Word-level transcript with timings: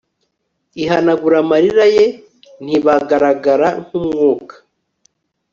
ihanagura 0.83 1.37
amarira 1.43 1.85
ye, 1.95 2.05
ntibagaragara 2.63 3.67
nkumwuka 3.83 4.55